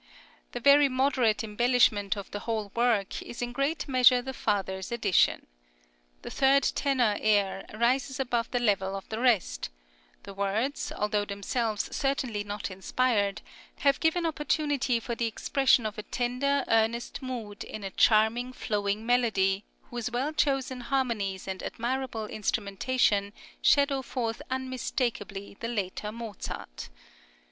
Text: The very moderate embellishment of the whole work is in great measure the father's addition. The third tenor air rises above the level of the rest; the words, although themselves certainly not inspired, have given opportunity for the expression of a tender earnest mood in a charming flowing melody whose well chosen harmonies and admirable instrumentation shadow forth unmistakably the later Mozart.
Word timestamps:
The 0.53 0.59
very 0.59 0.89
moderate 0.89 1.43
embellishment 1.43 2.17
of 2.17 2.31
the 2.31 2.39
whole 2.39 2.71
work 2.75 3.21
is 3.21 3.39
in 3.43 3.51
great 3.51 3.87
measure 3.87 4.19
the 4.23 4.33
father's 4.33 4.91
addition. 4.91 5.45
The 6.23 6.31
third 6.31 6.63
tenor 6.63 7.17
air 7.21 7.67
rises 7.71 8.19
above 8.19 8.49
the 8.49 8.57
level 8.57 8.95
of 8.95 9.07
the 9.09 9.19
rest; 9.19 9.69
the 10.23 10.33
words, 10.33 10.91
although 10.91 11.23
themselves 11.23 11.95
certainly 11.95 12.43
not 12.43 12.71
inspired, 12.71 13.43
have 13.81 13.99
given 13.99 14.25
opportunity 14.25 14.99
for 14.99 15.13
the 15.13 15.27
expression 15.27 15.85
of 15.85 15.99
a 15.99 16.09
tender 16.09 16.65
earnest 16.67 17.21
mood 17.21 17.63
in 17.63 17.83
a 17.83 17.91
charming 17.91 18.53
flowing 18.53 19.05
melody 19.05 19.63
whose 19.91 20.09
well 20.09 20.33
chosen 20.33 20.81
harmonies 20.81 21.47
and 21.47 21.61
admirable 21.61 22.25
instrumentation 22.25 23.33
shadow 23.61 24.01
forth 24.01 24.41
unmistakably 24.49 25.57
the 25.59 25.67
later 25.67 26.11
Mozart. 26.11 26.89